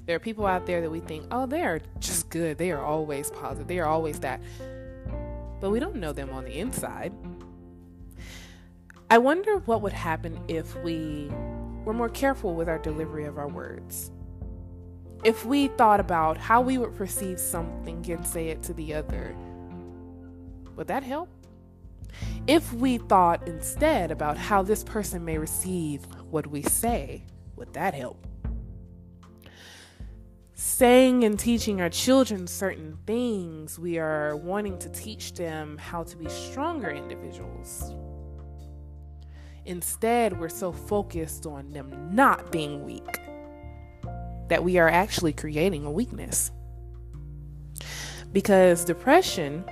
There 0.05 0.17
are 0.17 0.19
people 0.19 0.47
out 0.47 0.67
there 0.67 0.81
that 0.81 0.91
we 0.91 0.99
think, 0.99 1.25
oh, 1.31 1.47
they're 1.47 1.81
just 2.01 2.29
good. 2.29 2.59
They 2.59 2.73
are 2.73 2.85
always 2.85 3.31
positive. 3.31 3.69
They 3.69 3.79
are 3.79 3.87
always 3.87 4.19
that. 4.19 4.41
But 5.61 5.71
we 5.71 5.79
don't 5.79 5.95
know 5.95 6.13
them 6.13 6.31
on 6.31 6.45
the 6.45 6.59
inside. 6.59 7.13
I 9.09 9.19
wonder 9.19 9.59
what 9.59 9.81
would 9.83 9.93
happen 9.93 10.41
if 10.49 10.75
we 10.83 11.31
we're 11.85 11.93
more 11.93 12.09
careful 12.09 12.57
with 12.57 12.69
our 12.69 12.81
delivery 12.81 13.27
of 13.27 13.39
our 13.39 13.47
words. 13.47 14.11
If 15.23 15.47
we 15.47 15.69
thought 15.69 16.01
about 16.01 16.37
how 16.37 16.63
we 16.63 16.79
would 16.79 16.97
perceive 16.97 17.39
something 17.39 18.11
and 18.11 18.27
say 18.27 18.49
it 18.49 18.61
to 18.65 18.75
the 18.75 18.95
other, 18.95 19.37
would 20.75 20.89
that 20.89 21.05
help? 21.05 21.29
If 22.47 22.73
we 22.73 22.99
thought 22.99 23.47
instead 23.47 24.11
about 24.11 24.37
how 24.37 24.63
this 24.63 24.85
person 24.85 25.25
may 25.25 25.39
receive 25.39 26.05
what 26.31 26.47
we 26.47 26.63
say, 26.63 27.25
would 27.57 27.73
that 27.75 27.95
help? 27.95 28.27
Saying 30.55 31.25
and 31.25 31.39
teaching 31.39 31.81
our 31.81 31.91
children 31.91 32.47
certain 32.47 32.99
things, 33.07 33.79
we 33.79 33.99
are 33.99 34.37
wanting 34.37 34.79
to 34.79 34.89
teach 34.89 35.35
them 35.35 35.79
how 35.79 36.05
to 36.05 36.17
be 36.17 36.29
stronger 36.29 36.91
individuals 36.91 37.93
Instead, 39.65 40.39
we're 40.41 40.49
so 40.49 40.73
focused 40.73 41.47
on 41.47 41.71
them 41.73 42.15
not 42.15 42.51
being 42.51 42.85
weak 42.85 43.21
that 44.49 44.63
we 44.63 44.79
are 44.79 44.89
actually 44.89 45.33
creating 45.33 45.85
a 45.85 45.91
weakness. 45.91 46.51
Because 48.33 48.85
depression 48.85 49.65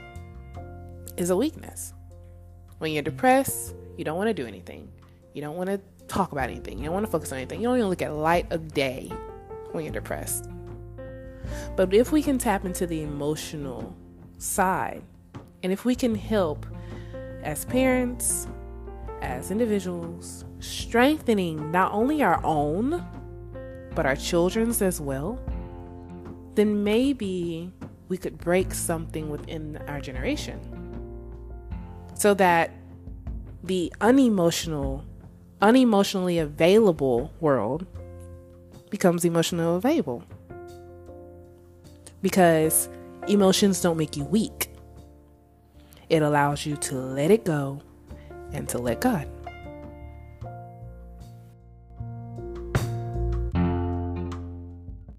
is 1.16 1.30
a 1.30 1.36
weakness. 1.36 1.92
When 2.80 2.92
you're 2.92 3.02
depressed, 3.02 3.74
you 3.98 4.04
don't 4.06 4.16
want 4.16 4.28
to 4.28 4.34
do 4.34 4.46
anything. 4.46 4.88
You 5.34 5.42
don't 5.42 5.54
want 5.54 5.68
to 5.68 5.78
talk 6.08 6.32
about 6.32 6.48
anything. 6.48 6.78
You 6.78 6.84
don't 6.84 6.94
want 6.94 7.04
to 7.04 7.12
focus 7.12 7.30
on 7.30 7.36
anything. 7.36 7.60
You 7.60 7.68
don't 7.68 7.76
even 7.76 7.90
look 7.90 8.00
at 8.00 8.14
light 8.14 8.50
of 8.50 8.72
day 8.72 9.12
when 9.72 9.84
you're 9.84 9.92
depressed. 9.92 10.48
But 11.76 11.92
if 11.92 12.10
we 12.10 12.22
can 12.22 12.38
tap 12.38 12.64
into 12.64 12.86
the 12.86 13.02
emotional 13.02 13.94
side, 14.38 15.02
and 15.62 15.74
if 15.74 15.84
we 15.84 15.94
can 15.94 16.14
help 16.14 16.64
as 17.42 17.66
parents, 17.66 18.48
as 19.20 19.50
individuals, 19.50 20.46
strengthening 20.60 21.70
not 21.70 21.92
only 21.92 22.22
our 22.22 22.42
own, 22.46 23.06
but 23.94 24.06
our 24.06 24.16
children's 24.16 24.80
as 24.80 25.02
well, 25.02 25.38
then 26.54 26.82
maybe 26.82 27.70
we 28.08 28.16
could 28.16 28.38
break 28.38 28.72
something 28.72 29.28
within 29.28 29.76
our 29.86 30.00
generation 30.00 30.79
so 32.20 32.34
that 32.34 32.70
the 33.64 33.90
unemotional, 34.02 35.02
unemotionally 35.62 36.42
available 36.42 37.32
world 37.40 37.86
becomes 38.90 39.24
emotionally 39.24 39.74
available. 39.74 40.22
Because 42.20 42.90
emotions 43.26 43.80
don't 43.80 43.96
make 43.96 44.18
you 44.18 44.24
weak, 44.24 44.68
it 46.10 46.20
allows 46.20 46.66
you 46.66 46.76
to 46.76 46.94
let 46.94 47.30
it 47.30 47.46
go 47.46 47.80
and 48.52 48.68
to 48.68 48.76
let 48.76 49.00
God. 49.00 49.26